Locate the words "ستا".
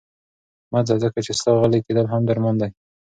1.39-1.51